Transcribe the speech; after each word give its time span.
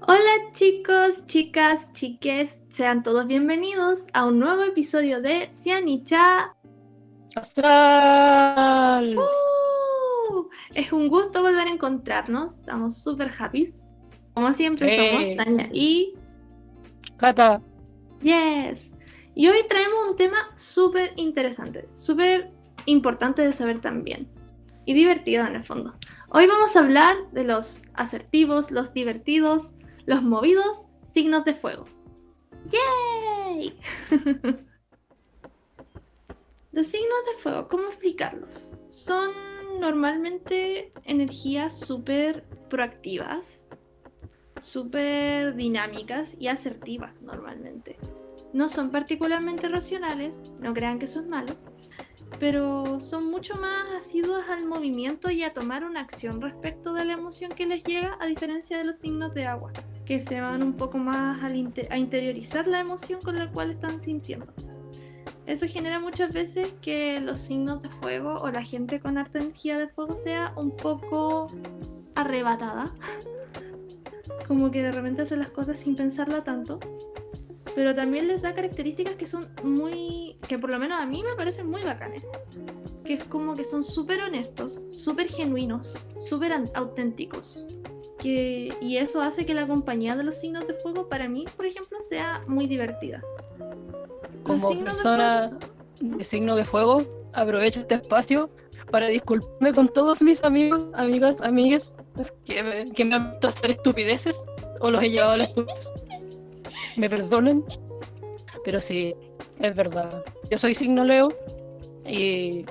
Hola 0.00 0.52
chicos, 0.52 1.26
chicas, 1.26 1.92
chiques, 1.92 2.60
sean 2.70 3.02
todos 3.02 3.26
bienvenidos 3.26 4.06
a 4.12 4.26
un 4.26 4.38
nuevo 4.38 4.62
episodio 4.62 5.20
de 5.20 5.50
Cianicha 5.52 6.54
Astral. 7.34 9.18
¡Uh! 9.18 10.48
Es 10.74 10.92
un 10.92 11.08
gusto 11.08 11.42
volver 11.42 11.66
a 11.66 11.70
encontrarnos, 11.70 12.54
estamos 12.54 12.96
súper 12.96 13.32
happy. 13.36 13.74
Como 14.34 14.54
siempre 14.54 14.96
somos 14.96 15.36
Tania 15.36 15.68
y 15.72 16.14
Cata, 17.16 17.60
Yes. 18.22 18.94
Y 19.34 19.48
hoy 19.48 19.58
traemos 19.68 20.10
un 20.10 20.16
tema 20.16 20.48
súper 20.54 21.12
interesante, 21.16 21.88
súper 21.96 22.52
importante 22.86 23.42
de 23.42 23.52
saber 23.52 23.80
también. 23.80 24.28
Y 24.86 24.94
divertido 24.94 25.44
en 25.44 25.56
el 25.56 25.64
fondo. 25.64 25.94
Hoy 26.30 26.46
vamos 26.46 26.74
a 26.76 26.80
hablar 26.80 27.16
de 27.32 27.44
los 27.44 27.82
asertivos, 27.94 28.70
los 28.70 28.94
divertidos, 28.94 29.74
los 30.08 30.22
movidos 30.22 30.86
signos 31.12 31.44
de 31.44 31.52
fuego. 31.52 31.84
¡Yay! 32.70 33.78
los 36.72 36.86
signos 36.86 37.18
de 37.26 37.42
fuego, 37.42 37.68
¿cómo 37.68 37.88
explicarlos? 37.88 38.74
Son 38.88 39.32
normalmente 39.78 40.94
energías 41.04 41.78
súper 41.78 42.44
proactivas, 42.70 43.68
súper 44.62 45.54
dinámicas 45.56 46.34
y 46.40 46.48
asertivas 46.48 47.12
normalmente. 47.20 47.98
No 48.54 48.70
son 48.70 48.90
particularmente 48.90 49.68
racionales, 49.68 50.54
no 50.58 50.72
crean 50.72 50.98
que 50.98 51.04
eso 51.04 51.20
es 51.20 51.26
malo, 51.26 51.54
pero 52.40 52.98
son 53.00 53.30
mucho 53.30 53.56
más 53.56 53.92
asiduos 53.92 54.48
al 54.48 54.64
movimiento 54.64 55.30
y 55.30 55.42
a 55.42 55.52
tomar 55.52 55.84
una 55.84 56.00
acción 56.00 56.40
respecto 56.40 56.94
de 56.94 57.04
la 57.04 57.12
emoción 57.12 57.50
que 57.50 57.66
les 57.66 57.84
llega, 57.84 58.16
a 58.18 58.24
diferencia 58.24 58.78
de 58.78 58.84
los 58.84 58.96
signos 58.96 59.34
de 59.34 59.44
agua, 59.44 59.70
que 60.08 60.22
se 60.22 60.40
van 60.40 60.62
un 60.62 60.72
poco 60.72 60.96
más 60.96 61.38
a 61.42 61.54
interiorizar 61.98 62.66
la 62.66 62.80
emoción 62.80 63.20
con 63.22 63.38
la 63.38 63.50
cual 63.50 63.72
están 63.72 64.02
sintiendo. 64.02 64.46
Eso 65.44 65.66
genera 65.68 66.00
muchas 66.00 66.32
veces 66.32 66.72
que 66.80 67.20
los 67.20 67.42
signos 67.42 67.82
de 67.82 67.90
fuego 67.90 68.36
o 68.40 68.50
la 68.50 68.64
gente 68.64 69.00
con 69.00 69.18
harta 69.18 69.38
energía 69.38 69.78
de 69.78 69.86
fuego 69.86 70.16
sea 70.16 70.54
un 70.56 70.74
poco 70.74 71.48
arrebatada. 72.14 72.90
Como 74.48 74.70
que 74.70 74.82
de 74.82 74.92
repente 74.92 75.22
hace 75.22 75.36
las 75.36 75.50
cosas 75.50 75.78
sin 75.78 75.94
pensarla 75.94 76.42
tanto. 76.42 76.80
Pero 77.74 77.94
también 77.94 78.28
les 78.28 78.40
da 78.40 78.54
características 78.54 79.12
que 79.16 79.26
son 79.26 79.46
muy. 79.62 80.38
que 80.48 80.58
por 80.58 80.70
lo 80.70 80.78
menos 80.78 81.02
a 81.02 81.04
mí 81.04 81.22
me 81.22 81.36
parecen 81.36 81.70
muy 81.70 81.82
bacanes. 81.82 82.22
Que 83.04 83.12
es 83.14 83.24
como 83.24 83.54
que 83.54 83.64
son 83.64 83.84
súper 83.84 84.22
honestos, 84.22 84.72
súper 84.90 85.28
genuinos, 85.28 86.08
súper 86.18 86.52
auténticos. 86.74 87.66
Que, 88.18 88.74
y 88.80 88.96
eso 88.96 89.20
hace 89.20 89.46
que 89.46 89.54
la 89.54 89.66
compañía 89.66 90.16
de 90.16 90.24
los 90.24 90.38
signos 90.38 90.66
de 90.66 90.74
fuego 90.74 91.08
para 91.08 91.28
mí, 91.28 91.44
por 91.56 91.66
ejemplo, 91.66 91.98
sea 92.00 92.42
muy 92.48 92.66
divertida. 92.66 93.22
Como 94.42 94.68
signos 94.68 94.78
de 94.78 94.84
persona 94.84 95.58
de 96.00 96.24
signo 96.24 96.56
de 96.56 96.64
fuego, 96.64 97.02
aprovecho 97.34 97.80
este 97.80 97.96
espacio 97.96 98.50
para 98.90 99.06
disculparme 99.06 99.72
con 99.72 99.88
todos 99.88 100.22
mis 100.22 100.42
amigos, 100.42 100.84
amigas, 100.94 101.36
amigues 101.42 101.94
que 102.44 102.62
me, 102.62 102.90
que 102.90 103.04
me 103.04 103.16
han 103.16 103.32
visto 103.32 103.48
hacer 103.48 103.72
estupideces 103.72 104.42
o 104.80 104.90
los 104.90 105.02
he 105.02 105.10
llevado 105.10 105.32
a 105.32 105.36
la 105.38 105.44
estupidez. 105.44 105.92
Me 106.96 107.08
perdonen, 107.08 107.64
pero 108.64 108.80
sí, 108.80 109.14
es 109.60 109.74
verdad. 109.74 110.24
Yo 110.50 110.58
soy 110.58 110.74
signo 110.74 111.04
Leo 111.04 111.28
y 112.06 112.64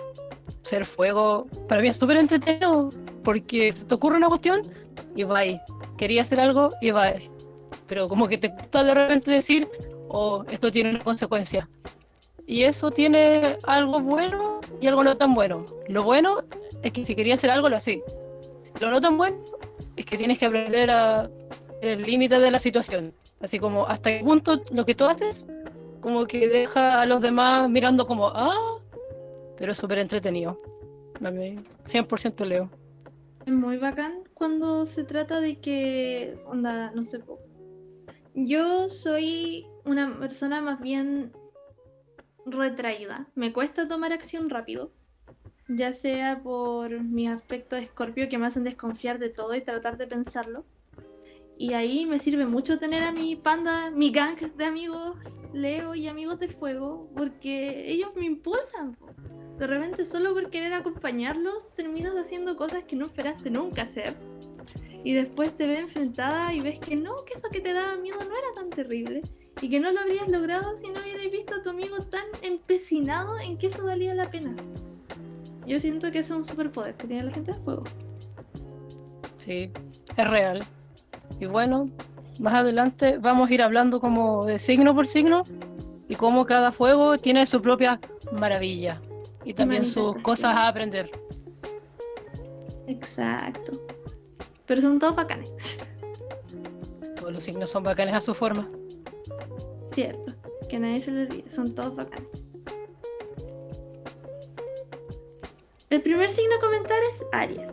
ser 0.63 0.85
fuego 0.85 1.47
para 1.67 1.81
mí 1.81 1.87
es 1.87 1.97
súper 1.97 2.17
entretenido 2.17 2.89
porque 3.23 3.71
se 3.71 3.85
te 3.85 3.95
ocurre 3.95 4.17
una 4.17 4.27
cuestión 4.27 4.61
y 5.17 5.23
va 5.23 5.39
ahí. 5.39 5.61
Quería 5.97 6.21
hacer 6.21 6.39
algo 6.39 6.69
y 6.79 6.91
va 6.91 7.03
ahí. 7.03 7.29
Pero 7.87 8.07
como 8.07 8.27
que 8.27 8.37
te 8.37 8.47
gusta 8.49 8.83
de 8.83 8.93
repente 8.93 9.31
decir, 9.31 9.67
oh, 10.07 10.45
esto 10.49 10.71
tiene 10.71 10.91
una 10.91 11.03
consecuencia. 11.03 11.67
Y 12.45 12.63
eso 12.63 12.91
tiene 12.91 13.57
algo 13.63 13.99
bueno 13.99 14.61
y 14.79 14.87
algo 14.87 15.03
no 15.03 15.17
tan 15.17 15.33
bueno. 15.33 15.65
Lo 15.89 16.03
bueno 16.03 16.35
es 16.83 16.93
que 16.93 17.03
si 17.03 17.15
quería 17.15 17.33
hacer 17.33 17.49
algo, 17.49 17.67
lo 17.67 17.75
hacía. 17.75 17.99
Lo 18.79 18.91
no 18.91 19.01
tan 19.01 19.17
bueno 19.17 19.37
es 19.97 20.05
que 20.05 20.17
tienes 20.17 20.37
que 20.37 20.45
aprender 20.45 20.89
a 20.91 21.29
el 21.81 22.03
límite 22.03 22.39
de 22.39 22.51
la 22.51 22.59
situación. 22.59 23.13
Así 23.41 23.59
como 23.59 23.85
hasta 23.87 24.11
qué 24.11 24.23
punto 24.23 24.61
lo 24.71 24.85
que 24.85 24.95
tú 24.95 25.05
haces, 25.05 25.47
como 26.01 26.25
que 26.25 26.47
deja 26.47 27.01
a 27.01 27.05
los 27.05 27.21
demás 27.21 27.69
mirando 27.69 28.05
como, 28.05 28.27
ah, 28.27 28.79
pero 29.57 29.71
es 29.71 29.77
súper 29.77 29.97
entretenido. 29.97 30.59
A 31.23 31.31
mí, 31.31 31.59
100% 31.83 32.45
leo. 32.45 32.69
Es 33.47 33.53
muy 33.53 33.77
bacán 33.77 34.25
cuando 34.33 34.85
se 34.85 35.05
trata 35.05 35.39
de 35.39 35.61
que, 35.61 36.37
onda, 36.47 36.91
no 36.91 37.05
sé, 37.05 37.23
yo 38.35 38.89
soy 38.89 39.65
una 39.85 40.19
persona 40.19 40.59
más 40.59 40.81
bien 40.81 41.31
retraída. 42.45 43.29
Me 43.35 43.53
cuesta 43.53 43.87
tomar 43.87 44.11
acción 44.11 44.49
rápido, 44.49 44.91
ya 45.69 45.93
sea 45.93 46.43
por 46.43 46.99
mi 46.99 47.29
aspecto 47.29 47.77
de 47.77 47.83
escorpio 47.83 48.27
que 48.27 48.37
me 48.37 48.47
hacen 48.47 48.65
desconfiar 48.65 49.17
de 49.17 49.29
todo 49.29 49.55
y 49.55 49.61
tratar 49.61 49.95
de 49.95 50.07
pensarlo. 50.07 50.65
Y 51.57 51.71
ahí 51.71 52.05
me 52.05 52.19
sirve 52.19 52.45
mucho 52.45 52.79
tener 52.79 53.01
a 53.01 53.13
mi 53.13 53.37
panda, 53.37 53.91
mi 53.91 54.11
gang 54.11 54.35
de 54.57 54.65
amigos, 54.65 55.15
Leo 55.53 55.95
y 55.95 56.09
amigos 56.09 56.37
de 56.41 56.49
fuego, 56.49 57.09
porque 57.15 57.89
ellos 57.89 58.09
me 58.17 58.25
impulsan. 58.25 58.95
po. 58.95 59.07
De 59.57 59.65
repente, 59.65 60.05
solo 60.05 60.35
por 60.35 60.51
querer 60.51 60.73
acompañarlos, 60.73 61.73
terminas 61.75 62.13
haciendo 62.15 62.55
cosas 62.55 62.83
que 62.83 62.95
no 62.95 63.07
esperaste 63.07 63.49
nunca 63.49 63.83
hacer. 63.83 64.13
Y 65.03 65.13
después 65.13 65.55
te 65.57 65.65
ves 65.65 65.79
enfrentada 65.79 66.53
y 66.53 66.59
ves 66.61 66.79
que 66.79 66.95
no, 66.95 67.15
que 67.25 67.33
eso 67.33 67.47
que 67.51 67.59
te 67.59 67.73
daba 67.73 67.95
miedo 67.97 68.19
no 68.19 68.37
era 68.37 68.53
tan 68.53 68.69
terrible. 68.69 69.21
Y 69.59 69.69
que 69.69 69.79
no 69.79 69.91
lo 69.91 69.99
habrías 69.99 70.29
logrado 70.29 70.75
si 70.75 70.89
no 70.89 70.99
hubierais 70.99 71.31
visto 71.31 71.55
a 71.55 71.63
tu 71.63 71.71
amigo 71.71 71.97
tan 71.97 72.25
empecinado 72.43 73.39
en 73.39 73.57
que 73.57 73.67
eso 73.67 73.83
valía 73.83 74.13
la 74.13 74.29
pena. 74.29 74.55
Yo 75.65 75.79
siento 75.79 76.11
que 76.11 76.19
eso 76.19 76.35
es 76.35 76.39
un 76.39 76.45
superpoder 76.45 76.93
que 76.93 77.07
tiene 77.07 77.23
la 77.23 77.31
gente 77.31 77.51
de 77.51 77.59
fuego. 77.59 77.83
Sí, 79.37 79.71
es 80.15 80.29
real. 80.29 80.63
Y 81.39 81.47
bueno, 81.47 81.89
más 82.39 82.53
adelante 82.53 83.17
vamos 83.17 83.49
a 83.49 83.53
ir 83.53 83.63
hablando 83.63 83.99
como 83.99 84.45
de 84.45 84.59
signo 84.59 84.93
por 84.93 85.07
signo 85.07 85.43
y 86.07 86.15
cómo 86.15 86.45
cada 86.45 86.71
fuego 86.71 87.17
tiene 87.17 87.45
su 87.47 87.59
propia 87.61 87.99
maravilla 88.31 89.01
y 89.47 89.53
también 89.53 89.85
sus 89.85 90.17
cosas 90.17 90.53
a 90.55 90.67
aprender. 90.67 91.09
Exacto. 92.85 93.71
Pero 94.65 94.81
son 94.81 94.99
todos 94.99 95.15
bacanes, 95.15 95.49
Todos 97.17 97.31
los 97.31 97.43
signos 97.43 97.69
son 97.71 97.83
bacanes 97.83 98.13
a 98.15 98.19
su 98.21 98.33
forma. 98.33 98.69
cierto. 99.93 100.33
Que 100.69 100.79
nadie 100.79 101.01
se 101.01 101.11
le 101.11 101.21
olvide, 101.21 101.49
son 101.49 101.73
todos 101.73 101.95
bacanes. 101.95 102.27
El 105.89 106.01
primer 106.01 106.29
signo 106.29 106.55
a 106.55 106.59
comentar 106.59 106.99
es 107.13 107.23
Aries. 107.31 107.69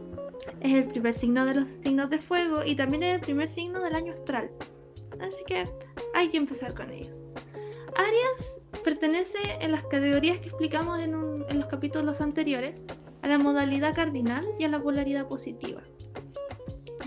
Es 0.60 0.74
el 0.74 0.86
primer 0.86 1.12
signo 1.12 1.44
de 1.44 1.54
los 1.56 1.68
signos 1.82 2.08
de 2.08 2.20
fuego 2.20 2.64
y 2.64 2.76
también 2.76 3.02
es 3.02 3.14
el 3.16 3.20
primer 3.20 3.48
signo 3.48 3.82
del 3.82 3.96
año 3.96 4.12
astral. 4.12 4.48
Así 5.20 5.42
que 5.44 5.64
hay 6.14 6.30
que 6.30 6.36
empezar 6.36 6.72
con 6.74 6.90
ellos. 6.90 7.24
Aries 7.96 8.54
pertenece 8.84 9.38
en 9.60 9.72
las 9.72 9.82
categorías 9.84 10.38
que 10.38 10.48
explicamos 10.48 11.00
en, 11.00 11.12
los 11.12 11.66
capítulos 11.66 12.20
anteriores 12.20 12.84
a 13.22 13.28
la 13.28 13.38
modalidad 13.38 13.94
cardinal 13.94 14.46
y 14.58 14.64
a 14.64 14.68
la 14.68 14.80
polaridad 14.80 15.26
positiva. 15.26 15.82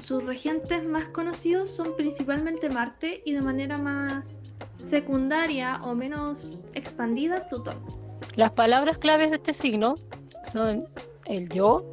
Sus 0.04 0.24
regentes 0.24 0.84
más 0.84 1.06
conocidos 1.10 1.70
son 1.70 1.96
principalmente 1.96 2.70
Marte 2.70 3.22
y 3.26 3.34
de 3.34 3.42
manera 3.42 3.78
más 3.78 4.42
secundaria 4.84 5.80
o 5.84 5.94
menos 5.94 6.66
expandida 6.74 7.48
Plutón. 7.48 7.76
Las 8.36 8.52
palabras 8.52 8.98
claves 8.98 9.32
de 9.32 9.38
este 9.38 9.54
signo 9.54 9.96
son 10.52 10.86
el 11.26 11.50
yo, 11.50 11.86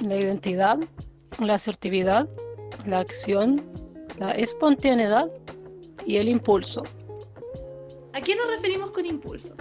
la 0.00 0.16
identidad, 0.16 0.78
la 1.40 1.54
asertividad, 1.54 2.28
la 2.86 3.00
acción, 3.00 3.62
la 4.18 4.32
espontaneidad 4.32 5.28
y 6.06 6.16
el 6.16 6.28
impulso. 6.28 6.84
¿A 8.16 8.22
qué 8.22 8.34
nos 8.34 8.46
referimos 8.46 8.92
con 8.92 9.04
impulso? 9.04 9.54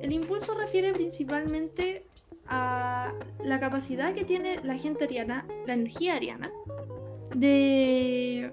El 0.00 0.12
impulso 0.12 0.54
refiere 0.54 0.94
principalmente 0.94 2.06
a 2.46 3.12
la 3.44 3.60
capacidad 3.60 4.14
que 4.14 4.24
tiene 4.24 4.64
la 4.64 4.78
gente 4.78 5.04
ariana, 5.04 5.46
la 5.66 5.74
energía 5.74 6.14
ariana, 6.14 6.50
de 7.34 8.50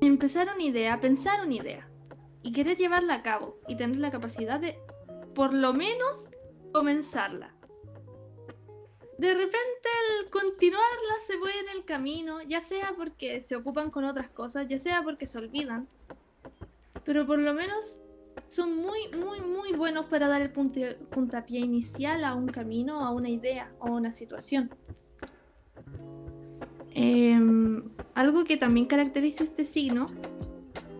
empezar 0.00 0.52
una 0.54 0.62
idea, 0.62 1.00
pensar 1.00 1.44
una 1.44 1.54
idea 1.54 1.88
y 2.44 2.52
querer 2.52 2.76
llevarla 2.76 3.14
a 3.14 3.22
cabo 3.24 3.58
y 3.66 3.76
tener 3.76 3.96
la 3.96 4.12
capacidad 4.12 4.60
de, 4.60 4.78
por 5.34 5.52
lo 5.52 5.74
menos, 5.74 6.28
comenzarla. 6.72 7.56
De 9.18 9.34
repente 9.34 9.88
al 10.22 10.30
continuarla 10.30 11.14
se 11.26 11.38
puede 11.38 11.58
en 11.58 11.70
el 11.70 11.84
camino, 11.84 12.40
ya 12.40 12.60
sea 12.60 12.94
porque 12.96 13.40
se 13.40 13.56
ocupan 13.56 13.90
con 13.90 14.04
otras 14.04 14.30
cosas, 14.30 14.68
ya 14.68 14.78
sea 14.78 15.02
porque 15.02 15.26
se 15.26 15.38
olvidan, 15.38 15.88
pero 17.04 17.26
por 17.26 17.38
lo 17.38 17.54
menos 17.54 18.00
son 18.48 18.76
muy, 18.76 19.08
muy, 19.16 19.40
muy 19.40 19.72
buenos 19.72 20.06
para 20.06 20.28
dar 20.28 20.42
el 20.42 20.50
puntapié 20.50 21.60
inicial 21.60 22.24
a 22.24 22.34
un 22.34 22.46
camino, 22.46 23.00
a 23.00 23.10
una 23.10 23.28
idea 23.28 23.72
o 23.78 23.88
a 23.88 23.90
una 23.92 24.12
situación. 24.12 24.70
Em, 26.90 27.82
algo 28.14 28.44
que 28.44 28.56
también 28.56 28.86
caracteriza 28.86 29.44
este 29.44 29.64
signo 29.64 30.06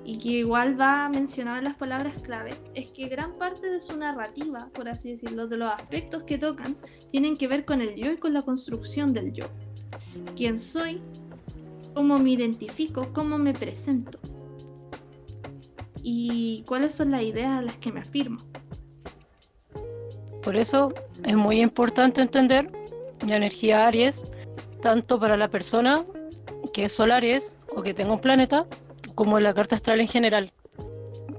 y 0.04 0.18
que 0.18 0.30
igual 0.30 0.78
va 0.78 1.08
mencionado 1.08 1.58
en 1.58 1.64
las 1.64 1.76
palabras 1.76 2.20
clave, 2.20 2.50
es 2.74 2.90
que 2.90 3.08
gran 3.08 3.38
parte 3.38 3.70
de 3.70 3.80
su 3.80 3.96
narrativa, 3.96 4.68
por 4.74 4.88
así 4.88 5.12
decirlo, 5.12 5.46
de 5.46 5.56
los 5.56 5.68
aspectos 5.68 6.24
que 6.24 6.36
tocan, 6.36 6.76
tienen 7.10 7.36
que 7.36 7.48
ver 7.48 7.64
con 7.64 7.80
el 7.80 7.94
yo 7.94 8.10
y 8.10 8.16
con 8.16 8.34
la 8.34 8.42
construcción 8.42 9.12
del 9.12 9.32
yo. 9.32 9.46
¿Quién 10.36 10.60
soy? 10.60 11.00
¿Cómo 11.94 12.18
me 12.18 12.30
identifico? 12.30 13.08
¿Cómo 13.12 13.38
me 13.38 13.54
presento? 13.54 14.18
¿Y 16.06 16.62
cuáles 16.68 16.94
son 16.94 17.12
las 17.12 17.22
ideas 17.22 17.58
a 17.58 17.62
las 17.62 17.78
que 17.78 17.90
me 17.90 18.00
afirmo? 18.00 18.36
Por 20.42 20.54
eso 20.54 20.92
es 21.24 21.34
muy 21.34 21.62
importante 21.62 22.20
entender 22.20 22.70
la 23.26 23.36
energía 23.36 23.86
Aries, 23.86 24.30
tanto 24.82 25.18
para 25.18 25.38
la 25.38 25.48
persona 25.48 26.04
que 26.74 26.84
es 26.84 26.92
Sol 26.92 27.10
Aries 27.10 27.56
o 27.74 27.82
que 27.82 27.94
tenga 27.94 28.12
un 28.12 28.20
planeta, 28.20 28.66
como 29.14 29.40
la 29.40 29.54
carta 29.54 29.76
astral 29.76 30.00
en 30.00 30.08
general. 30.08 30.52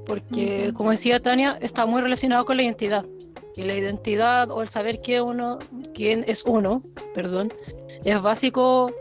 Porque, 0.07 0.73
como 0.73 0.89
decía 0.89 1.19
Tania, 1.19 1.59
está 1.61 1.85
muy 1.85 2.01
relacionado 2.01 2.43
con 2.45 2.57
la 2.57 2.63
identidad. 2.63 3.05
Y 3.55 3.63
la 3.63 3.75
identidad 3.75 4.49
o 4.49 4.63
el 4.63 4.69
saber 4.69 4.99
uno, 5.23 5.59
quién 5.93 6.25
es 6.27 6.43
uno, 6.43 6.81
perdón, 7.13 7.53
es 8.03 8.19
básico 8.19 8.91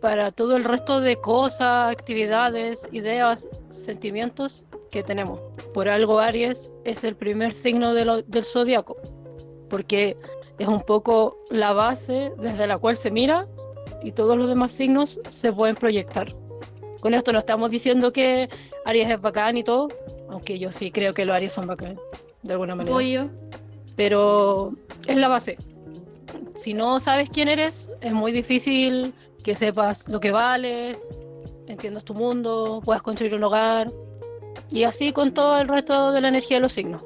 para 0.00 0.32
todo 0.32 0.56
el 0.56 0.64
resto 0.64 1.00
de 1.00 1.16
cosas, 1.20 1.92
actividades, 1.92 2.88
ideas, 2.90 3.48
sentimientos 3.70 4.64
que 4.90 5.02
tenemos. 5.02 5.40
Por 5.74 5.88
algo 5.88 6.18
Aries 6.18 6.70
es 6.84 7.04
el 7.04 7.14
primer 7.16 7.52
signo 7.52 7.94
del 7.94 8.44
zodiaco, 8.44 8.96
porque 9.68 10.16
es 10.58 10.68
un 10.68 10.80
poco 10.80 11.36
la 11.50 11.72
base 11.72 12.32
desde 12.38 12.66
la 12.66 12.78
cual 12.78 12.96
se 12.96 13.10
mira 13.10 13.46
y 14.02 14.12
todos 14.12 14.36
los 14.36 14.48
demás 14.48 14.72
signos 14.72 15.20
se 15.28 15.52
pueden 15.52 15.76
proyectar. 15.76 16.32
Con 17.00 17.14
esto 17.14 17.32
no 17.32 17.38
estamos 17.38 17.70
diciendo 17.70 18.12
que 18.12 18.48
Aries 18.84 19.10
es 19.10 19.20
bacán 19.20 19.56
y 19.56 19.62
todo, 19.62 19.88
aunque 20.30 20.58
yo 20.58 20.72
sí 20.72 20.90
creo 20.90 21.12
que 21.12 21.24
los 21.24 21.36
Aries 21.36 21.52
son 21.52 21.66
bacán, 21.66 21.98
de 22.42 22.52
alguna 22.52 22.74
manera. 22.74 23.28
Pero 23.96 24.72
es 25.06 25.16
la 25.16 25.28
base. 25.28 25.56
Si 26.54 26.74
no 26.74 26.98
sabes 26.98 27.30
quién 27.30 27.48
eres, 27.48 27.90
es 28.00 28.12
muy 28.12 28.32
difícil 28.32 29.12
que 29.44 29.54
sepas 29.54 30.08
lo 30.08 30.18
que 30.18 30.32
vales, 30.32 30.98
entiendas 31.68 32.04
tu 32.04 32.14
mundo, 32.14 32.80
puedas 32.84 33.02
construir 33.02 33.34
un 33.34 33.44
hogar. 33.44 33.88
Y 34.70 34.84
así 34.84 35.12
con 35.12 35.32
todo 35.32 35.58
el 35.60 35.68
resto 35.68 36.12
de 36.12 36.20
la 36.20 36.28
energía 36.28 36.58
de 36.58 36.62
los 36.62 36.72
signos. 36.72 37.04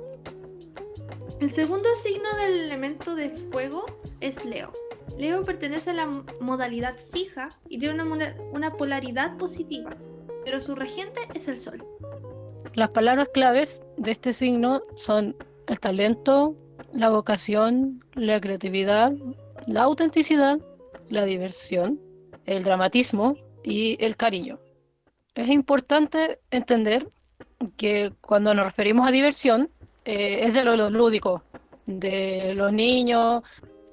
El 1.41 1.51
segundo 1.51 1.89
signo 1.97 2.29
del 2.37 2.61
elemento 2.61 3.15
de 3.15 3.31
fuego 3.31 3.85
es 4.21 4.45
Leo. 4.45 4.73
Leo 5.19 5.43
pertenece 5.43 5.91
a 5.91 5.95
la 5.95 6.07
modalidad 6.41 6.97
fija 7.13 7.49
y 7.69 7.79
tiene 7.79 8.03
una, 8.03 8.37
una 8.53 8.73
polaridad 8.77 9.37
positiva, 9.37 9.97
pero 10.45 10.61
su 10.61 10.75
regente 10.75 11.21
es 11.35 11.49
el 11.49 11.59
Sol. 11.59 11.85
Las 12.75 12.91
palabras 12.91 13.29
claves 13.35 13.83
de 13.97 14.13
este 14.13 14.33
signo 14.33 14.83
son 14.95 15.37
el 15.67 15.81
talento, 15.81 16.57
la 16.93 17.11
vocación, 17.11 18.01
la 18.15 18.41
creatividad, 18.41 19.13
la 19.67 19.83
autenticidad, 19.83 20.59
la 21.09 21.25
diversión, 21.25 22.01
el 22.47 22.65
dramatismo 22.65 23.37
y 23.63 24.03
el 24.05 24.17
cariño. 24.17 24.59
Es 25.35 25.49
importante 25.49 26.41
entender 26.51 27.09
que 27.77 28.13
cuando 28.21 28.55
nos 28.55 28.67
referimos 28.67 29.07
a 29.07 29.11
diversión 29.11 29.71
eh, 30.05 30.41
es 30.43 30.55
de 30.55 30.65
lo 30.65 30.91
lúdico, 30.91 31.43
de 31.87 32.55
los 32.55 32.73
niños, 32.73 33.43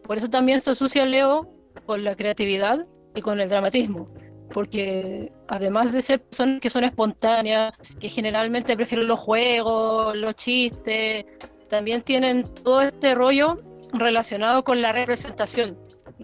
por 0.04 0.18
eso 0.18 0.30
también 0.30 0.62
se 0.62 0.72
asocia 0.72 1.06
Leo 1.06 1.50
con 1.86 2.04
la 2.04 2.16
creatividad 2.16 2.86
y 3.16 3.22
con 3.22 3.40
el 3.40 3.50
dramatismo, 3.50 4.10
porque 4.52 5.32
además 5.48 5.92
de 5.92 6.02
ser 6.02 6.22
personas 6.22 6.62
que 6.62 6.70
son 6.70 6.84
espontáneas, 6.84 7.74
que 8.00 8.10
generalmente 8.10 8.76
prefieren 8.76 9.08
los 9.08 9.20
juegos, 9.20 10.16
los 10.16 10.36
chistes, 10.36 11.26
también 11.68 12.02
tienen 12.02 12.44
todo 12.64 12.82
este 12.82 13.14
rollo 13.14 13.62
relacionado 13.94 14.64
con 14.64 14.82
la 14.82 14.92
representación, 14.92 15.78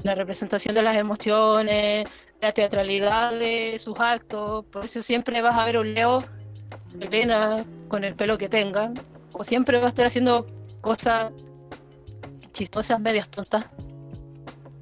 la 0.04 0.16
representación 0.16 0.76
de 0.76 0.82
las 0.82 0.98
emociones, 0.98 2.10
la 2.42 2.52
teatralidad 2.52 3.34
de 3.34 3.78
sus 3.80 4.00
actos, 4.00 4.66
por 4.66 4.86
eso 4.86 5.02
siempre 5.02 5.42
vas 5.42 5.56
a 5.56 5.66
ver 5.66 5.78
un 5.78 5.94
Leo, 5.94 6.24
Elena, 7.00 7.66
con 7.88 8.04
el 8.04 8.16
pelo 8.16 8.38
que 8.38 8.50
tenga, 8.50 8.94
o 9.34 9.44
siempre 9.44 9.80
va 9.80 9.86
a 9.86 9.90
estar 9.90 10.06
haciendo 10.06 10.48
cosas 10.82 11.32
chistosas, 12.54 13.00
medias 13.00 13.30
tontas. 13.30 13.66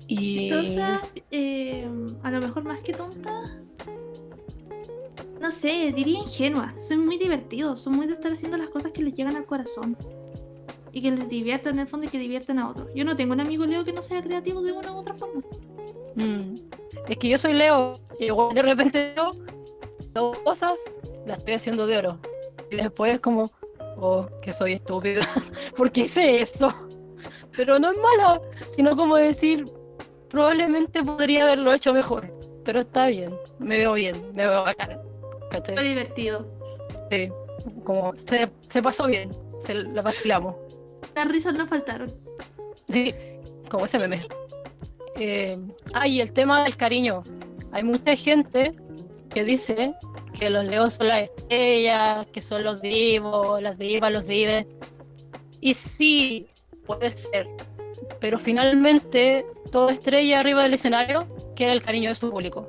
Y. 0.07 0.51
Eh, 1.31 1.87
a 2.21 2.31
lo 2.31 2.39
mejor 2.39 2.63
más 2.63 2.79
que 2.81 2.93
tontas. 2.93 3.57
No 5.41 5.51
sé, 5.51 5.91
diría 5.93 6.19
ingenuas. 6.19 6.73
Son 6.87 7.05
muy 7.05 7.17
divertidos, 7.17 7.81
son 7.81 7.95
muy 7.95 8.07
de 8.07 8.13
estar 8.13 8.31
haciendo 8.31 8.57
las 8.57 8.69
cosas 8.69 8.91
que 8.91 9.03
les 9.03 9.13
llegan 9.15 9.35
al 9.35 9.45
corazón. 9.45 9.97
Y 10.91 11.01
que 11.01 11.11
les 11.11 11.27
diviertan 11.27 11.73
en 11.73 11.79
el 11.79 11.87
fondo 11.87 12.05
y 12.05 12.09
que 12.09 12.19
diviertan 12.19 12.59
a 12.59 12.69
otros. 12.69 12.87
Yo 12.95 13.03
no 13.03 13.17
tengo 13.17 13.33
un 13.33 13.41
amigo 13.41 13.65
Leo 13.65 13.83
que 13.83 13.91
no 13.91 14.01
sea 14.01 14.21
creativo 14.21 14.61
de 14.61 14.71
una 14.71 14.91
u 14.91 14.97
otra 14.97 15.15
forma. 15.15 15.41
Mm. 16.15 16.53
Es 17.09 17.17
que 17.17 17.29
yo 17.29 17.37
soy 17.37 17.53
Leo 17.53 17.99
y 18.19 18.27
de 18.53 18.61
repente 18.61 19.13
yo 19.17 19.31
dos 20.13 20.37
cosas 20.39 20.75
las 21.25 21.39
estoy 21.39 21.55
haciendo 21.55 21.87
de 21.87 21.97
oro. 21.97 22.19
Y 22.71 22.77
después 22.77 23.19
como, 23.19 23.51
oh, 23.97 24.27
que 24.41 24.51
soy 24.51 24.73
estúpida. 24.73 25.21
¿Por 25.75 25.91
qué 25.91 26.01
hice 26.01 26.41
eso? 26.41 26.69
pero 27.55 27.79
no 27.79 27.91
es 27.91 27.97
mala, 27.97 28.41
sino 28.67 28.95
como 28.95 29.15
decir, 29.15 29.65
probablemente 30.29 31.03
podría 31.03 31.43
haberlo 31.43 31.73
hecho 31.73 31.93
mejor, 31.93 32.31
pero 32.63 32.81
está 32.81 33.07
bien, 33.07 33.35
me 33.59 33.77
veo 33.77 33.93
bien, 33.93 34.15
me 34.33 34.47
veo 34.47 34.63
bacán. 34.63 34.99
Fue 35.51 35.83
divertido. 35.83 36.47
Sí, 37.11 37.29
como 37.83 38.15
se, 38.15 38.49
se 38.67 38.81
pasó 38.81 39.05
bien, 39.05 39.29
se 39.59 39.75
la 39.75 40.01
vacilamos. 40.01 40.55
Las 41.15 41.27
risas 41.27 41.53
no 41.53 41.67
faltaron. 41.67 42.09
Sí, 42.89 43.13
como 43.69 43.85
ese 43.85 43.99
meme. 43.99 44.25
Eh, 45.15 45.57
ah, 45.93 46.07
y 46.07 46.21
el 46.21 46.33
tema 46.33 46.63
del 46.63 46.75
cariño. 46.75 47.21
Hay 47.71 47.83
mucha 47.83 48.15
gente 48.15 48.75
que 49.33 49.43
dice 49.43 49.93
que 50.37 50.49
los 50.49 50.65
leos 50.65 50.95
son 50.95 51.07
las 51.07 51.23
estrellas, 51.23 52.25
que 52.27 52.41
son 52.41 52.63
los 52.63 52.81
divos, 52.81 53.61
las 53.61 53.77
divas, 53.77 54.11
los 54.11 54.27
dives. 54.27 54.65
Y 55.59 55.73
sí, 55.73 56.47
puede 56.85 57.09
ser. 57.09 57.47
Pero 58.19 58.39
finalmente, 58.39 59.45
toda 59.71 59.93
estrella 59.93 60.39
arriba 60.39 60.63
del 60.63 60.73
escenario 60.73 61.27
quiere 61.55 61.73
el 61.73 61.83
cariño 61.83 62.09
de 62.09 62.15
su 62.15 62.29
público. 62.29 62.67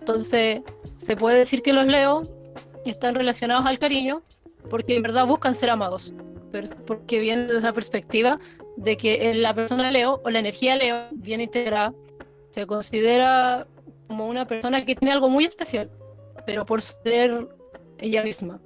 Entonces, 0.00 0.62
se 0.96 1.16
puede 1.16 1.38
decir 1.38 1.62
que 1.62 1.72
los 1.72 1.86
Leo 1.86 2.22
están 2.84 3.14
relacionados 3.14 3.66
al 3.66 3.78
cariño 3.78 4.22
porque 4.70 4.96
en 4.96 5.02
verdad 5.02 5.26
buscan 5.26 5.54
ser 5.54 5.70
amados. 5.70 6.12
Pero 6.52 6.68
porque 6.86 7.18
viene 7.18 7.46
desde 7.46 7.62
la 7.62 7.72
perspectiva 7.72 8.38
de 8.76 8.96
que 8.96 9.34
la 9.34 9.54
persona 9.54 9.90
Leo 9.90 10.20
o 10.24 10.30
la 10.30 10.38
energía 10.38 10.76
Leo, 10.76 11.06
bien 11.12 11.40
integrada, 11.40 11.94
se 12.50 12.66
considera 12.66 13.66
como 14.06 14.28
una 14.28 14.46
persona 14.46 14.84
que 14.84 14.94
tiene 14.94 15.12
algo 15.12 15.28
muy 15.28 15.44
especial, 15.44 15.90
pero 16.46 16.64
por 16.64 16.82
ser 16.82 17.48
ella 17.98 18.22
misma. 18.22 18.60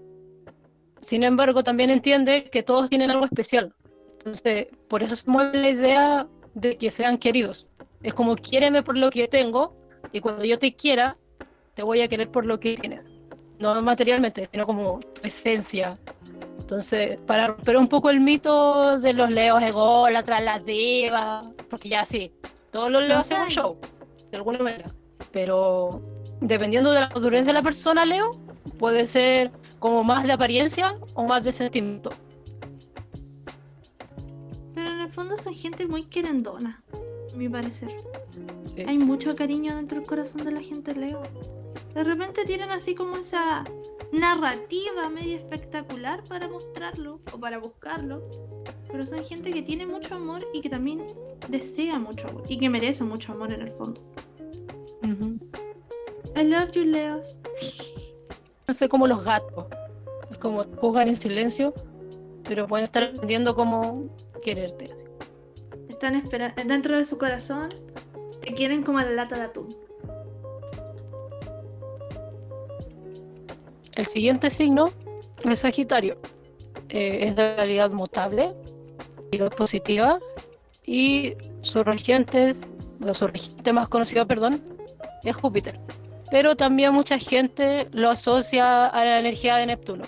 Sin 1.03 1.23
embargo, 1.23 1.63
también 1.63 1.91
entiende 1.91 2.51
que 2.51 2.63
todos 2.63 2.91
tienen 2.91 3.11
algo 3.11 3.25
especial, 3.25 3.75
entonces, 4.19 4.67
por 4.89 5.03
eso 5.03 5.17
se 5.17 5.31
mueve 5.31 5.59
la 5.59 5.69
idea 5.71 6.27
de 6.55 6.77
que 6.77 6.91
sean 6.91 7.19
queridos. 7.19 7.71
Es 8.03 8.13
como 8.13 8.37
quiéreme 8.37 8.83
por 8.83 8.97
lo 8.97 9.11
que 9.11 9.29
tengo 9.29 9.75
y 10.13 10.21
cuando 10.21 10.45
yo 10.45 10.59
te 10.59 10.75
quiera, 10.75 11.17
te 11.75 11.83
voy 11.83 12.03
a 12.03 12.09
querer 12.09 12.31
por 12.31 12.45
lo 12.45 12.59
que 12.59 12.75
tienes. 12.75 13.15
No 13.59 13.81
materialmente, 13.81 14.49
sino 14.53 14.67
como 14.67 15.01
tu 15.01 15.27
esencia. 15.27 15.99
Entonces, 16.59 17.19
para 17.27 17.49
romper 17.49 17.77
un 17.77 17.89
poco 17.89 18.11
el 18.11 18.21
mito 18.21 18.99
de 18.99 19.15
los 19.15 19.31
leos 19.31 19.63
ególatras, 19.63 20.43
las 20.43 20.65
divas, 20.65 21.49
porque 21.71 21.89
ya 21.89 22.05
sí, 22.05 22.33
todos 22.71 22.91
los 22.91 23.03
leos 23.03 23.21
hacen 23.21 23.41
un 23.41 23.49
show, 23.49 23.79
de 24.31 24.37
alguna 24.37 24.59
manera. 24.59 24.93
Pero 25.33 26.03
dependiendo 26.41 26.93
de 26.93 27.01
la 27.01 27.09
madurez 27.09 27.47
de 27.47 27.53
la 27.53 27.63
persona, 27.63 28.05
Leo, 28.05 28.31
puede 28.79 29.07
ser 29.07 29.51
como 29.79 30.05
más 30.05 30.25
de 30.25 30.33
apariencia 30.33 30.97
o 31.15 31.25
más 31.25 31.45
de 31.45 31.53
sentimiento 31.53 32.11
fondo 35.19 35.37
son 35.37 35.53
gente 35.53 35.85
muy 35.85 36.05
querendona, 36.05 36.81
a 37.33 37.37
mi 37.37 37.49
parecer. 37.49 37.89
Hay 38.87 38.99
mucho 38.99 39.35
cariño 39.35 39.75
dentro 39.75 39.99
del 39.99 40.07
corazón 40.07 40.45
de 40.45 40.53
la 40.53 40.61
gente 40.61 40.95
Leo. 40.95 41.23
De 41.93 42.05
repente 42.05 42.45
tienen 42.45 42.71
así 42.71 42.95
como 42.95 43.17
esa 43.17 43.65
narrativa 44.13 45.09
medio 45.09 45.37
espectacular 45.37 46.23
para 46.23 46.49
mostrarlo 46.49 47.21
o 47.33 47.41
para 47.41 47.59
buscarlo. 47.59 48.23
Pero 48.91 49.05
son 49.07 49.25
gente 49.25 49.51
que 49.51 49.63
tiene 49.63 49.87
mucho 49.87 50.15
amor 50.15 50.47
y 50.55 50.61
que 50.61 50.71
también 50.71 51.05
desea 51.49 51.99
mucho 51.99 52.29
amor 52.29 52.45
y 52.49 52.57
que 52.57 52.71
merece 52.71 53.03
mucho 53.03 53.33
amor 53.33 53.53
en 53.53 53.63
el 53.63 53.73
fondo. 53.73 54.01
I 56.39 56.45
love 56.45 56.71
you, 56.71 56.85
Leos. 56.85 57.37
Sé 58.69 58.89
como 58.89 59.09
los 59.09 59.25
gatos. 59.25 59.67
Es 60.31 60.39
como 60.39 60.63
jugar 60.77 61.09
en 61.09 61.17
silencio, 61.17 61.75
pero 62.45 62.69
pueden 62.69 62.85
estar 62.85 63.03
aprendiendo 63.03 63.57
cómo 63.57 64.09
quererte. 64.41 64.89
Están 65.89 66.15
esperando 66.15 66.63
dentro 66.63 66.97
de 66.97 67.05
su 67.05 67.19
corazón, 67.19 67.71
te 68.41 68.55
quieren 68.55 68.85
como 68.85 69.01
la 69.01 69.11
lata 69.11 69.35
de 69.35 69.43
atún. 69.43 69.69
El 73.97 74.07
siguiente 74.07 74.49
signo 74.49 74.93
es 75.45 75.59
Sagitario. 75.59 76.19
Eh, 76.91 77.27
es 77.27 77.35
de 77.35 77.57
realidad 77.57 77.91
mutable, 77.91 78.55
realidad 79.33 79.51
positiva, 79.57 80.21
y 80.87 81.35
su 81.63 81.83
regente, 81.83 82.53
o 83.05 83.13
su 83.13 83.27
regente 83.27 83.73
más 83.73 83.89
conocido, 83.89 84.25
perdón, 84.25 84.63
es 85.25 85.35
Júpiter. 85.35 85.81
Pero 86.31 86.57
también 86.57 86.93
mucha 86.93 87.19
gente 87.19 87.89
lo 87.93 88.11
asocia 88.11 88.87
a 88.87 89.05
la 89.05 89.19
energía 89.19 89.57
de 89.57 89.67
Neptuno. 89.67 90.05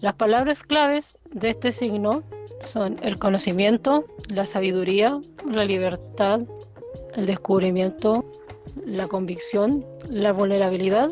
Las 0.00 0.14
palabras 0.14 0.62
claves 0.62 1.18
de 1.30 1.50
este 1.50 1.72
signo 1.72 2.22
son 2.60 2.96
el 3.02 3.18
conocimiento, 3.18 4.06
la 4.28 4.46
sabiduría, 4.46 5.20
la 5.46 5.64
libertad, 5.64 6.40
el 7.14 7.26
descubrimiento, 7.26 8.24
la 8.86 9.08
convicción, 9.08 9.84
la 10.08 10.32
vulnerabilidad 10.32 11.10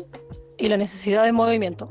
y 0.57 0.67
la 0.67 0.77
necesidad 0.77 1.23
de 1.23 1.31
movimiento. 1.31 1.87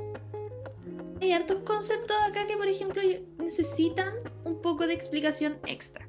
Hay 1.20 1.32
hartos 1.32 1.58
conceptos 1.64 2.16
acá 2.28 2.46
que, 2.46 2.56
por 2.56 2.68
ejemplo, 2.68 3.02
necesitan 3.38 4.14
un 4.44 4.60
poco 4.60 4.86
de 4.86 4.94
explicación 4.94 5.58
extra. 5.66 6.08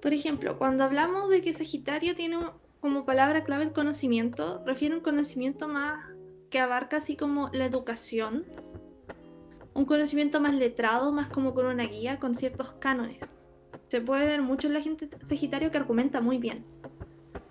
Por 0.00 0.12
ejemplo, 0.12 0.58
cuando 0.58 0.84
hablamos 0.84 1.30
de 1.30 1.42
que 1.42 1.54
Sagitario 1.54 2.16
tiene 2.16 2.38
como 2.82 3.04
palabra 3.04 3.44
clave 3.44 3.62
el 3.62 3.72
conocimiento, 3.72 4.60
refiere 4.66 4.96
un 4.96 5.02
conocimiento 5.02 5.68
más 5.68 6.04
que 6.50 6.58
abarca 6.58 6.96
así 6.96 7.16
como 7.16 7.48
la 7.52 7.64
educación, 7.64 8.44
un 9.72 9.84
conocimiento 9.84 10.40
más 10.40 10.52
letrado, 10.54 11.12
más 11.12 11.28
como 11.28 11.54
con 11.54 11.66
una 11.66 11.84
guía, 11.84 12.18
con 12.18 12.34
ciertos 12.34 12.72
cánones. 12.80 13.36
Se 13.86 14.00
puede 14.00 14.26
ver 14.26 14.42
mucho 14.42 14.66
en 14.66 14.74
la 14.74 14.80
gente 14.80 15.08
Sagitario 15.24 15.70
que 15.70 15.78
argumenta 15.78 16.20
muy 16.20 16.38
bien. 16.38 16.66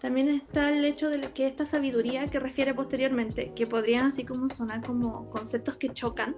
También 0.01 0.27
está 0.27 0.69
el 0.69 0.83
hecho 0.83 1.09
de 1.09 1.21
que 1.21 1.47
esta 1.47 1.65
sabiduría 1.65 2.27
que 2.27 2.41
refiere 2.41 2.73
posteriormente, 2.73 3.53
que 3.55 3.65
podrían 3.65 4.07
así 4.07 4.25
como 4.25 4.50
sonar 4.50 4.85
como 4.85 5.29
conceptos 5.29 5.77
que 5.77 5.93
chocan, 5.93 6.35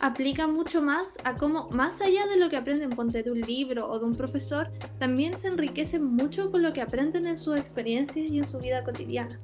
aplica 0.00 0.46
mucho 0.46 0.82
más 0.82 1.06
a 1.24 1.34
cómo, 1.34 1.68
más 1.70 2.00
allá 2.00 2.26
de 2.26 2.36
lo 2.36 2.48
que 2.48 2.56
aprenden 2.56 2.90
ponte 2.90 3.22
de 3.22 3.30
un 3.30 3.40
libro 3.40 3.88
o 3.88 3.98
de 3.98 4.04
un 4.04 4.14
profesor, 4.14 4.70
también 4.98 5.38
se 5.38 5.48
enriquecen 5.48 6.04
mucho 6.04 6.50
con 6.50 6.62
lo 6.62 6.72
que 6.72 6.80
aprenden 6.80 7.26
en 7.26 7.36
sus 7.36 7.58
experiencias 7.58 8.30
y 8.30 8.38
en 8.38 8.46
su 8.46 8.58
vida 8.58 8.84
cotidiana. 8.84 9.40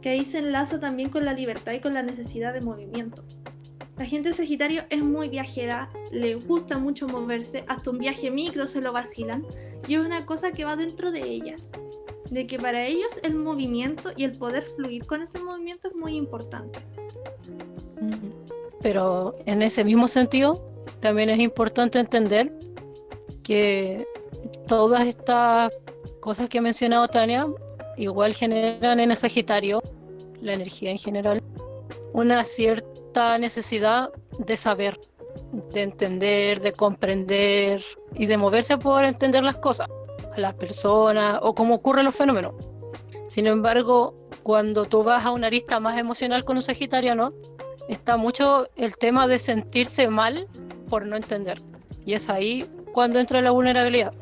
Que 0.00 0.10
ahí 0.10 0.24
se 0.24 0.38
enlaza 0.38 0.80
también 0.80 1.10
con 1.10 1.24
la 1.24 1.32
libertad 1.32 1.72
y 1.72 1.80
con 1.80 1.94
la 1.94 2.02
necesidad 2.02 2.52
de 2.52 2.60
movimiento. 2.60 3.24
La 3.98 4.06
gente 4.06 4.32
Sagitario 4.32 4.84
es 4.90 5.02
muy 5.02 5.28
viajera, 5.28 5.88
le 6.10 6.34
gusta 6.36 6.78
mucho 6.78 7.06
moverse, 7.06 7.64
hasta 7.68 7.90
un 7.90 7.98
viaje 7.98 8.30
micro 8.30 8.66
se 8.66 8.80
lo 8.80 8.92
vacilan, 8.92 9.44
y 9.86 9.94
es 9.94 10.00
una 10.00 10.24
cosa 10.24 10.52
que 10.52 10.64
va 10.64 10.76
dentro 10.76 11.12
de 11.12 11.20
ellas 11.20 11.70
de 12.32 12.46
que 12.46 12.58
para 12.58 12.86
ellos 12.86 13.20
el 13.22 13.34
movimiento 13.34 14.10
y 14.16 14.24
el 14.24 14.32
poder 14.32 14.64
fluir 14.64 15.04
con 15.06 15.20
ese 15.20 15.38
movimiento 15.38 15.88
es 15.88 15.94
muy 15.94 16.16
importante. 16.16 16.80
Pero 18.82 19.36
en 19.46 19.62
ese 19.62 19.84
mismo 19.84 20.08
sentido, 20.08 20.64
también 21.00 21.30
es 21.30 21.38
importante 21.38 21.98
entender 21.98 22.52
que 23.42 24.06
todas 24.66 25.06
estas 25.06 25.72
cosas 26.20 26.48
que 26.48 26.58
ha 26.58 26.62
mencionado 26.62 27.08
Tania 27.08 27.46
igual 27.96 28.34
generan 28.34 29.00
en 29.00 29.10
el 29.10 29.16
Sagitario, 29.16 29.82
la 30.40 30.54
energía 30.54 30.90
en 30.90 30.98
general, 30.98 31.42
una 32.12 32.44
cierta 32.44 33.38
necesidad 33.38 34.10
de 34.38 34.56
saber, 34.56 34.98
de 35.72 35.82
entender, 35.82 36.60
de 36.60 36.72
comprender 36.72 37.82
y 38.14 38.26
de 38.26 38.36
moverse 38.36 38.76
por 38.78 39.04
entender 39.04 39.42
las 39.44 39.56
cosas 39.58 39.88
a 40.34 40.40
las 40.40 40.54
personas 40.54 41.38
o 41.42 41.54
cómo 41.54 41.74
ocurren 41.76 42.04
los 42.04 42.14
fenómenos. 42.14 42.54
Sin 43.28 43.46
embargo, 43.46 44.14
cuando 44.42 44.84
tú 44.84 45.02
vas 45.02 45.24
a 45.24 45.30
una 45.30 45.46
arista 45.46 45.80
más 45.80 45.98
emocional 45.98 46.44
con 46.44 46.56
un 46.56 46.62
sagitariano, 46.62 47.32
está 47.88 48.16
mucho 48.16 48.68
el 48.76 48.96
tema 48.96 49.26
de 49.26 49.38
sentirse 49.38 50.08
mal 50.08 50.46
por 50.88 51.06
no 51.06 51.16
entender. 51.16 51.60
Y 52.04 52.14
es 52.14 52.28
ahí 52.28 52.66
cuando 52.92 53.18
entra 53.18 53.40
la 53.42 53.50
vulnerabilidad. 53.50 54.12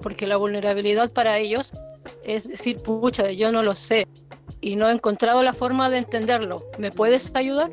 Porque 0.00 0.26
la 0.26 0.36
vulnerabilidad 0.36 1.10
para 1.12 1.38
ellos 1.38 1.72
es 2.24 2.48
decir, 2.48 2.76
pucha, 2.82 3.30
yo 3.32 3.52
no 3.52 3.62
lo 3.62 3.74
sé 3.74 4.06
y 4.60 4.76
no 4.76 4.88
he 4.88 4.92
encontrado 4.92 5.42
la 5.42 5.52
forma 5.52 5.90
de 5.90 5.98
entenderlo. 5.98 6.64
¿Me 6.78 6.90
puedes 6.90 7.34
ayudar? 7.34 7.70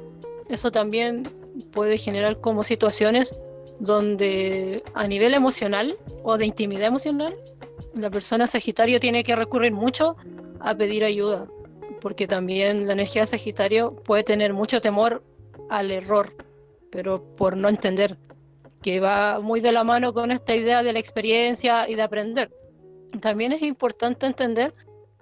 Eso 0.50 0.72
también 0.72 1.24
puede 1.72 1.98
generar 1.98 2.40
como 2.40 2.64
situaciones 2.64 3.36
donde 3.80 4.84
a 4.94 5.08
nivel 5.08 5.34
emocional 5.34 5.98
o 6.24 6.38
de 6.38 6.46
intimidad 6.46 6.88
emocional 6.88 7.36
la 7.96 8.10
persona 8.10 8.48
Sagitario 8.48 9.00
tiene 9.00 9.24
que 9.24 9.36
recurrir 9.36 9.72
mucho 9.72 10.16
a 10.60 10.76
pedir 10.76 11.04
ayuda, 11.04 11.48
porque 12.02 12.28
también 12.28 12.88
la 12.88 12.94
energía 12.94 13.26
Sagitario 13.26 13.96
puede 14.04 14.24
tener 14.24 14.54
mucho 14.54 14.82
temor 14.82 15.24
al 15.70 15.92
error, 15.92 16.36
pero 16.92 17.24
por 17.36 17.58
no 17.58 17.70
entender, 17.70 18.18
que 18.82 19.00
va 19.00 19.40
muy 19.40 19.60
de 19.62 19.72
la 19.72 19.84
mano 19.84 20.14
con 20.14 20.32
esta 20.32 20.56
idea 20.56 20.84
de 20.84 20.94
la 20.94 21.00
experiencia 21.00 21.90
y 21.90 21.96
de 21.96 22.02
aprender. 22.02 22.52
También 23.22 23.52
es 23.52 23.62
importante 23.62 24.26
entender 24.26 24.74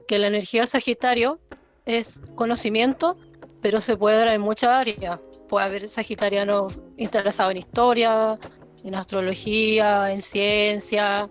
que 0.07 0.19
la 0.19 0.27
energía 0.27 0.65
Sagitario 0.65 1.39
es 1.85 2.21
conocimiento, 2.35 3.17
pero 3.61 3.79
se 3.81 3.95
puede 3.95 4.17
dar 4.17 4.29
en 4.29 4.41
muchas 4.41 4.69
áreas. 4.69 5.19
Puede 5.47 5.65
haber 5.65 5.87
sagitarianos 5.87 6.79
interesados 6.97 7.51
en 7.51 7.57
historia, 7.57 8.39
en 8.83 8.95
astrología, 8.95 10.11
en 10.11 10.21
ciencia, 10.21 11.29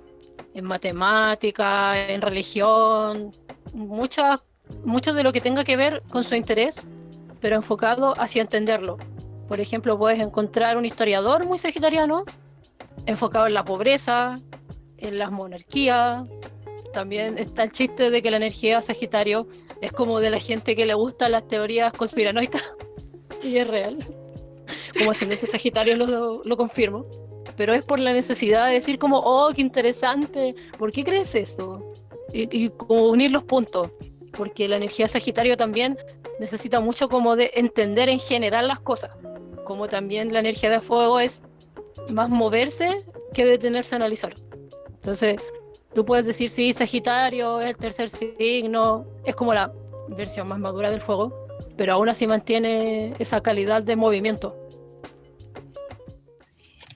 en 0.55 0.65
matemática, 0.65 2.09
en 2.09 2.21
religión, 2.21 3.31
muchas, 3.73 4.43
mucho 4.85 5.13
de 5.13 5.23
lo 5.23 5.33
que 5.33 5.41
tenga 5.41 5.65
que 5.65 5.77
ver 5.77 6.03
con 6.11 6.25
su 6.25 6.35
interés, 6.35 6.91
pero 7.41 7.57
enfocado 7.57 8.15
hacia 8.21 8.43
entenderlo. 8.43 8.99
Por 9.49 9.61
ejemplo, 9.61 9.99
puedes 9.99 10.21
encontrar 10.21 10.77
un 10.77 10.85
historiador 10.85 11.47
muy 11.47 11.59
sagitariano, 11.59 12.25
enfocado 13.07 13.47
en 13.47 13.55
la 13.55 13.65
pobreza, 13.65 14.37
en 14.99 15.19
las 15.19 15.33
monarquías. 15.33 16.25
También 16.93 17.39
está 17.39 17.65
el 17.65 17.73
chiste 17.73 18.11
de 18.11 18.23
que 18.23 18.31
la 18.31 18.37
energía 18.37 18.81
Sagitario 18.81 19.47
es 19.81 19.93
como 19.93 20.21
de 20.21 20.31
la 20.31 20.39
gente 20.39 20.77
que 20.77 20.87
le 20.87 20.95
gustan 20.95 21.33
las 21.33 21.47
teorías 21.49 21.93
conspiranoicas, 21.93 22.63
y 23.43 23.57
es 23.57 23.67
real. 23.67 23.99
Como 24.97 25.11
ascendente 25.11 25.47
Sagitario 25.47 25.97
lo, 25.97 26.43
lo 26.45 26.57
confirmo 26.57 27.07
pero 27.61 27.75
es 27.75 27.85
por 27.85 28.01
la 28.01 28.15
necesidad 28.15 28.69
de 28.69 28.75
decir 28.75 28.99
como, 28.99 29.19
oh, 29.19 29.53
qué 29.55 29.61
interesante, 29.61 30.55
¿por 30.79 30.93
qué 30.93 31.05
crees 31.05 31.35
eso? 31.35 31.93
Y, 32.33 32.71
unir 32.89 33.33
los 33.33 33.45
puntos, 33.45 33.91
porque 34.33 34.67
la 34.67 34.77
energía 34.77 35.07
Sagitario 35.07 35.59
también 35.59 35.99
necesita 36.41 36.81
mucho 36.81 37.09
como 37.11 37.37
de 37.37 37.51
entender 37.55 38.09
en 38.09 38.19
general 38.19 38.67
las 38.67 38.81
cosas, 38.81 39.11
como 39.65 39.89
también 39.89 40.33
la 40.33 40.41
energía 40.41 40.71
de 40.71 40.81
fuego 40.81 41.21
es 41.21 41.43
más 42.09 42.31
moverse 42.31 42.97
que 43.35 43.45
detenerse 43.45 43.95
a 43.95 43.97
analizar. 43.97 44.35
Entonces, 44.89 45.37
tú 45.95 46.05
puedes 46.05 46.25
decir, 46.25 46.49
sí, 46.49 46.73
Sagitario 46.73 47.61
es 47.61 47.69
el 47.69 47.77
tercer 47.77 48.09
signo, 48.09 49.07
es 49.27 49.37
como 49.37 49.53
la 49.53 49.71
versión 50.09 50.49
más 50.49 50.59
madura 50.59 50.91
del 50.91 51.03
fuego, 51.03 51.47
pero 51.77 51.93
aún 51.93 52.09
así 52.09 52.27
mantiene 52.27 53.15
esa 53.19 53.43
calidad 53.43 53.83
de 53.83 53.97
movimiento. 53.97 54.57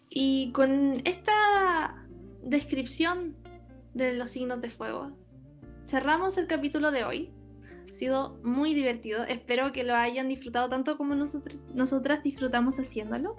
Y 0.08 0.52
con 0.52 1.02
esta 1.04 2.06
descripción 2.42 3.36
de 3.92 4.14
los 4.14 4.30
signos 4.30 4.62
de 4.62 4.70
fuego, 4.70 5.10
cerramos 5.84 6.38
el 6.38 6.46
capítulo 6.46 6.90
de 6.90 7.04
hoy. 7.04 7.30
Ha 7.94 7.96
sido 7.96 8.40
muy 8.42 8.74
divertido. 8.74 9.22
Espero 9.22 9.70
que 9.70 9.84
lo 9.84 9.94
hayan 9.94 10.28
disfrutado 10.28 10.68
tanto 10.68 10.96
como 10.96 11.14
nosotros, 11.14 11.60
nosotras 11.72 12.24
disfrutamos 12.24 12.76
haciéndolo. 12.80 13.36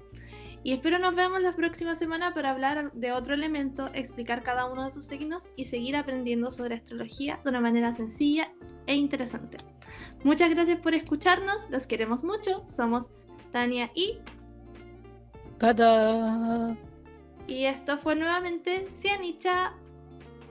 Y 0.64 0.72
espero 0.72 0.98
nos 0.98 1.14
vemos 1.14 1.42
la 1.42 1.58
próxima 1.58 1.98
semana 1.98 2.34
para 2.34 2.52
hablar 2.52 2.94
de 2.94 3.12
otro 3.12 3.34
elemento, 3.34 3.90
explicar 3.94 4.44
cada 4.44 4.72
uno 4.72 4.86
de 4.86 4.92
sus 4.92 5.08
signos 5.08 5.44
y 5.58 5.66
seguir 5.66 5.98
aprendiendo 5.98 6.52
sobre 6.52 6.76
astrología 6.76 7.42
de 7.44 7.50
una 7.50 7.60
manera 7.60 7.92
sencilla 7.92 8.50
e 8.88 8.96
interesante. 8.96 9.58
Muchas 10.24 10.50
gracias 10.52 10.80
por 10.80 10.96
escucharnos, 10.96 11.70
los 11.70 11.86
queremos 11.86 12.24
mucho. 12.24 12.66
Somos 12.66 13.08
Tania 13.52 13.92
y 13.94 14.20
Cata. 15.58 16.78
Y 17.46 17.66
esto 17.66 17.98
fue 17.98 18.16
nuevamente 18.16 18.88
Cianicha. 19.02 19.74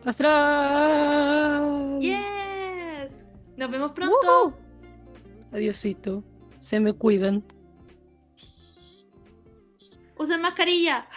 Astral. 0.04 2.00
Yes. 2.00 2.43
Nos 3.56 3.70
vemos 3.70 3.92
pronto. 3.92 4.58
Adiosito. 5.52 6.25
Se 6.58 6.80
me 6.80 6.92
cuidan. 6.92 7.44
Usen 10.18 10.40
mascarilla. 10.40 11.08